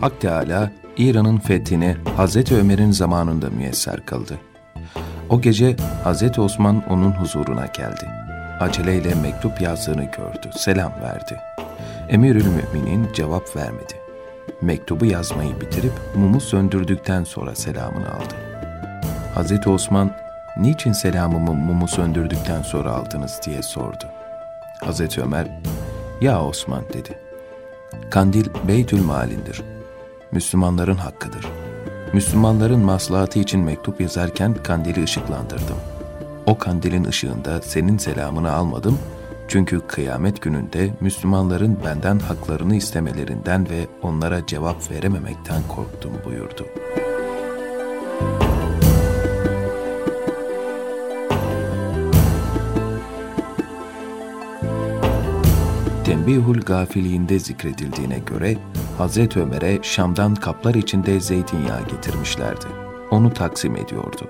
Hak 0.00 0.20
Teala 0.20 0.70
İran'ın 0.96 1.38
fethini 1.38 1.96
Hazreti 2.16 2.56
Ömer'in 2.56 2.90
zamanında 2.90 3.50
müyesser 3.50 4.06
kıldı. 4.06 4.38
O 5.28 5.40
gece 5.40 5.76
Hazreti 6.04 6.40
Osman 6.40 6.82
onun 6.88 7.10
huzuruna 7.10 7.66
geldi. 7.66 8.08
Aceleyle 8.60 9.14
mektup 9.14 9.60
yazdığını 9.60 10.04
gördü, 10.04 10.50
selam 10.56 10.92
verdi. 11.02 11.40
Emirül 12.08 12.46
Müminin 12.46 13.08
cevap 13.12 13.56
vermedi. 13.56 13.94
Mektubu 14.62 15.04
yazmayı 15.04 15.60
bitirip 15.60 15.92
mumu 16.14 16.40
söndürdükten 16.40 17.24
sonra 17.24 17.54
selamını 17.54 18.14
aldı. 18.14 18.34
Hazreti 19.34 19.70
Osman, 19.70 20.16
niçin 20.56 20.92
selamımı 20.92 21.54
mumu 21.54 21.88
söndürdükten 21.88 22.62
sonra 22.62 22.92
aldınız 22.92 23.40
diye 23.46 23.62
sordu. 23.62 24.04
Hazreti 24.84 25.22
Ömer, 25.22 25.46
ya 26.20 26.44
Osman 26.44 26.82
dedi. 26.92 27.18
Kandil 28.10 28.46
Beytül 28.68 29.02
Malindir. 29.02 29.69
Müslümanların 30.32 30.96
hakkıdır. 30.96 31.46
Müslümanların 32.12 32.80
maslahatı 32.80 33.38
için 33.38 33.60
mektup 33.60 34.00
yazarken 34.00 34.54
kandili 34.54 35.04
ışıklandırdım. 35.04 35.76
O 36.46 36.58
kandilin 36.58 37.04
ışığında 37.04 37.62
senin 37.62 37.98
selamını 37.98 38.52
almadım 38.52 38.98
çünkü 39.48 39.80
kıyamet 39.80 40.42
gününde 40.42 40.90
Müslümanların 41.00 41.78
benden 41.84 42.18
haklarını 42.18 42.76
istemelerinden 42.76 43.70
ve 43.70 43.86
onlara 44.02 44.46
cevap 44.46 44.90
verememekten 44.90 45.62
korktum 45.68 46.12
buyurdu.'' 46.24 46.66
Tembihul 56.10 56.60
Gafiliğinde 56.60 57.38
zikredildiğine 57.38 58.18
göre 58.18 58.56
Hazreti 59.00 59.40
Ömer'e 59.40 59.78
Şam'dan 59.82 60.34
kaplar 60.34 60.74
içinde 60.74 61.20
zeytinyağı 61.20 61.86
getirmişlerdi. 61.88 62.66
Onu 63.10 63.32
taksim 63.34 63.76
ediyordu. 63.76 64.28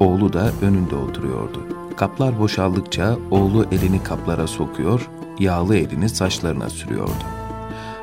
Oğlu 0.00 0.32
da 0.32 0.50
önünde 0.62 0.94
oturuyordu. 0.94 1.66
Kaplar 1.96 2.38
boşaldıkça 2.38 3.16
oğlu 3.30 3.66
elini 3.72 4.02
kaplara 4.02 4.46
sokuyor, 4.46 5.08
yağlı 5.38 5.76
elini 5.76 6.08
saçlarına 6.08 6.70
sürüyordu. 6.70 7.24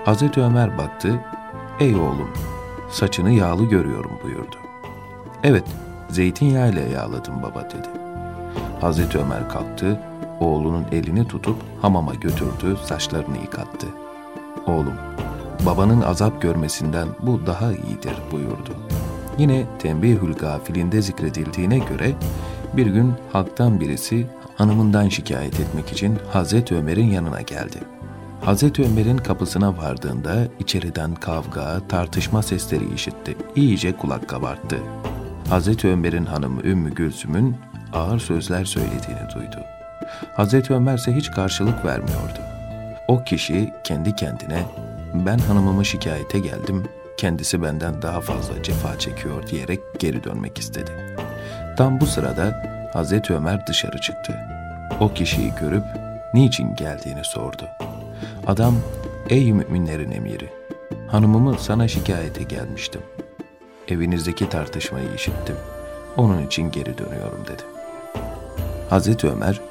Hazreti 0.06 0.42
Ömer 0.42 0.78
baktı, 0.78 1.20
''Ey 1.80 1.95
oğlum, 1.95 2.30
saçını 2.92 3.31
yağlı 3.31 3.66
görüyorum.'' 3.66 4.19
buyurdu. 4.23 4.56
''Evet, 5.44 5.66
zeytinyağıyla 6.09 6.81
yağladım 6.81 7.44
baba.'' 7.44 7.69
dedi. 7.69 7.90
Hazreti 8.81 9.17
Ömer 9.17 9.50
kalktı, 9.50 10.00
oğlunun 10.40 10.86
elini 10.92 11.28
tutup 11.28 11.58
hamama 11.81 12.16
götürdü, 12.16 12.78
saçlarını 12.84 13.38
yıkattı. 13.38 13.88
Oğlum, 14.67 14.94
babanın 15.66 16.02
azap 16.02 16.42
görmesinden 16.42 17.08
bu 17.22 17.45
daha 17.45 17.72
iyidir 17.72 18.14
buyurdu. 18.31 18.75
Yine 19.38 19.66
Tembihül 19.80 20.34
Gafilinde 20.34 21.02
zikredildiğine 21.02 21.78
göre 21.78 22.14
bir 22.73 22.88
gün 22.88 23.14
halktan 23.34 23.80
birisi 23.80 24.28
hanımından 24.56 25.09
şikayet 25.09 25.59
etmek 25.59 25.92
için 25.92 26.17
Hazreti 26.34 26.75
Ömer'in 26.75 27.08
yanına 27.08 27.42
geldi. 27.42 27.78
Hazreti 28.42 28.84
Ömer'in 28.84 29.17
kapısına 29.17 29.78
vardığında 29.78 30.36
içeriden 30.59 31.16
kavga, 31.16 31.81
tartışma 31.90 32.42
sesleri 32.42 32.94
işitti. 32.94 33.38
İyice 33.56 33.97
kulak 33.97 34.30
kabarttı. 34.30 34.78
Hazreti 35.50 35.88
Ömer'in 35.88 36.25
hanımı 36.25 36.62
Ümmü 36.62 36.95
Gülsüm'ün 36.95 37.56
ağır 37.94 38.19
sözler 38.19 38.66
söylediğini 38.66 39.30
duydu. 39.36 39.58
Hazreti 40.36 40.73
Ömer 40.73 40.97
ise 40.97 41.16
hiç 41.16 41.31
karşılık 41.31 41.86
vermiyordu. 41.86 42.40
O 43.08 43.23
kişi 43.23 43.73
kendi 43.84 44.16
kendine 44.16 44.64
ben 45.26 45.38
hanımımı 45.38 45.86
şikayete 45.86 46.40
geldim, 46.40 46.84
kendisi 47.18 47.64
benden 47.64 48.02
daha 48.02 48.22
fazla 48.22 48.64
cefa 48.64 49.00
çekiyor 49.00 49.48
diyerek 49.48 49.80
geri 50.00 50.24
dönmek 50.24 50.58
istedi. 50.58 50.92
Tam 51.78 52.02
bu 52.02 52.06
sırada 52.06 52.64
Hazreti 52.94 53.34
Ömer 53.34 53.68
dışarı 53.68 54.02
çıktı. 54.02 54.40
O 55.00 55.14
kişiyi 55.14 55.54
görüp 55.62 55.84
niçin 56.34 56.75
geldiğini 56.75 57.24
sordu. 57.24 57.64
Adam, 58.48 58.75
ey 59.30 59.54
müminlerin 59.54 60.12
emiri, 60.12 60.50
hanımımı 61.08 61.59
sana 61.59 61.88
şikayete 61.88 62.44
gelmiştim. 62.44 63.02
Evinizdeki 63.88 64.50
tartışmayı 64.50 65.08
işittim. 65.16 65.56
Onun 66.18 66.48
için 66.48 66.72
geri 66.72 66.98
dönüyorum 66.98 67.46
dedi. 67.48 67.64
Hazreti 68.90 69.28
Ömer, 69.28 69.62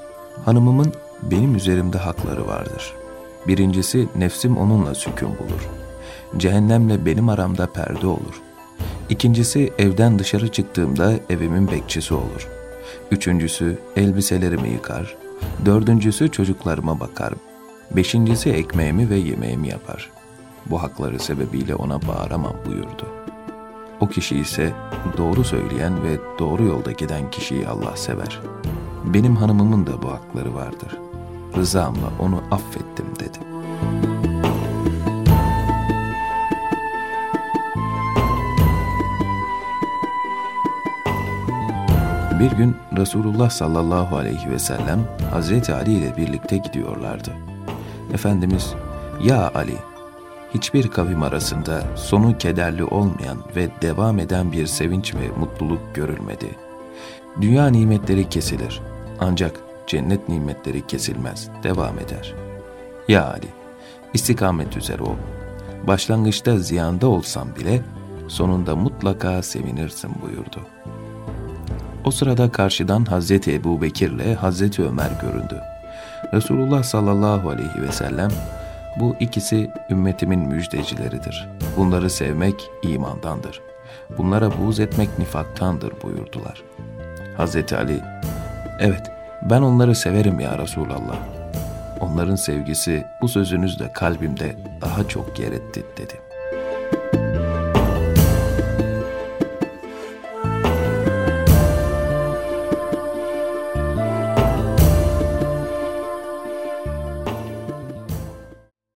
Hanımımın 0.45 0.93
benim 1.23 1.55
üzerimde 1.55 1.99
hakları 1.99 2.47
vardır. 2.47 2.95
Birincisi 3.49 4.09
nefsim 4.17 4.57
onunla 4.57 4.95
sükun 4.95 5.29
bulur. 5.29 5.69
Cehennemle 6.37 7.07
benim 7.07 7.29
aramda 7.29 7.67
perde 7.67 8.07
olur. 8.07 8.43
İkincisi 9.09 9.73
evden 9.79 10.19
dışarı 10.19 10.49
çıktığımda 10.49 11.13
evimin 11.31 11.71
bekçisi 11.71 12.15
olur. 12.15 12.49
Üçüncüsü 13.11 13.79
elbiselerimi 13.97 14.69
yıkar. 14.69 15.17
Dördüncüsü 15.65 16.31
çocuklarıma 16.31 17.01
bakar. 17.01 17.35
Beşincisi 17.91 18.51
ekmeğimi 18.51 19.11
ve 19.11 19.17
yemeğimi 19.17 19.69
yapar. 19.69 20.11
Bu 20.67 20.83
hakları 20.83 21.19
sebebiyle 21.19 21.75
ona 21.75 22.01
bağıramam 22.03 22.57
buyurdu. 22.67 23.07
O 24.01 24.09
kişi 24.09 24.37
ise 24.37 24.73
doğru 25.19 25.45
söyleyen 25.45 26.05
ve 26.05 26.19
doğru 26.39 26.65
yolda 26.65 26.93
giden 26.93 27.31
kişiyi 27.31 27.69
Allah 27.69 27.97
sever.'' 27.97 28.65
benim 29.05 29.37
hanımımın 29.37 29.87
da 29.87 30.03
bu 30.03 30.13
hakları 30.13 30.55
vardır. 30.55 31.04
Rızamla 31.57 32.11
onu 32.21 32.43
affettim 32.51 33.07
dedi. 33.21 33.39
Bir 42.41 42.51
gün 42.51 42.77
Resulullah 42.97 43.51
sallallahu 43.51 44.17
aleyhi 44.17 44.51
ve 44.51 44.59
sellem 44.59 45.01
Hazreti 45.31 45.75
Ali 45.75 45.93
ile 45.93 46.17
birlikte 46.17 46.57
gidiyorlardı. 46.57 47.31
Efendimiz, 48.15 48.75
''Ya 49.23 49.51
Ali, 49.55 49.77
hiçbir 50.55 50.89
kavim 50.89 51.23
arasında 51.23 51.83
sonu 51.97 52.39
kederli 52.39 52.85
olmayan 52.85 53.39
ve 53.57 53.69
devam 53.83 54.19
eden 54.19 54.53
bir 54.53 54.67
sevinç 54.67 55.15
ve 55.15 55.29
mutluluk 55.41 55.95
görülmedi. 55.95 56.57
Dünya 57.41 57.67
nimetleri 57.67 58.29
kesilir, 58.29 58.81
ancak 59.21 59.61
cennet 59.87 60.29
nimetleri 60.29 60.87
kesilmez, 60.87 61.49
devam 61.63 61.99
eder. 61.99 62.35
Ya 63.09 63.31
Ali, 63.31 63.49
istikamet 64.15 64.77
üzere 64.77 65.03
ol. 65.03 65.17
Başlangıçta 65.87 66.59
ziyanda 66.59 67.07
olsam 67.07 67.49
bile 67.57 67.83
sonunda 68.29 68.77
mutlaka 68.77 69.43
sevinirsin 69.43 70.11
buyurdu. 70.23 70.61
O 72.05 72.11
sırada 72.11 72.53
karşıdan 72.53 73.05
Hazreti 73.05 73.55
Ebu 73.55 73.83
Bekir 73.83 74.11
ile 74.11 74.35
Hazreti 74.35 74.83
Ömer 74.83 75.11
göründü. 75.23 75.61
Resulullah 76.33 76.83
sallallahu 76.83 77.51
aleyhi 77.51 77.83
ve 77.83 77.93
sellem 77.93 78.31
bu 79.01 79.17
ikisi 79.21 79.71
ümmetimin 79.91 80.41
müjdecileridir. 80.41 81.49
Bunları 81.77 82.11
sevmek 82.11 82.71
imandandır. 82.83 83.61
Bunlara 84.19 84.51
buğz 84.59 84.81
etmek 84.81 85.19
nifaktandır 85.19 85.93
buyurdular. 86.03 86.63
Hazreti 87.37 87.77
Ali 87.77 88.01
Evet, 88.81 89.11
ben 89.43 89.63
onları 89.63 89.95
severim 89.95 90.41
ya 90.41 90.59
Resulallah. 90.59 91.17
Onların 92.01 92.37
sevgisi 92.37 93.05
bu 93.21 93.29
sözünüzle 93.29 93.93
kalbimde 93.93 94.57
daha 94.81 95.09
çok 95.09 95.39
yer 95.39 95.53
etti 95.53 95.85
dedi. 95.99 96.24